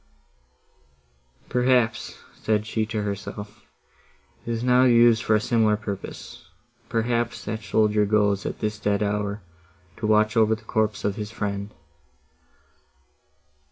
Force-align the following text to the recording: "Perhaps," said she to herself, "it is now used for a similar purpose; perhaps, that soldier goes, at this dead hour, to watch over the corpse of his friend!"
"Perhaps," 1.47 2.17
said 2.33 2.65
she 2.65 2.87
to 2.87 3.03
herself, 3.03 3.61
"it 4.47 4.49
is 4.51 4.63
now 4.63 4.83
used 4.83 5.21
for 5.21 5.35
a 5.35 5.39
similar 5.39 5.77
purpose; 5.77 6.43
perhaps, 6.89 7.45
that 7.45 7.61
soldier 7.61 8.07
goes, 8.07 8.43
at 8.47 8.61
this 8.61 8.79
dead 8.79 9.03
hour, 9.03 9.43
to 9.97 10.07
watch 10.07 10.35
over 10.35 10.55
the 10.55 10.63
corpse 10.65 11.03
of 11.05 11.17
his 11.17 11.29
friend!" 11.29 11.69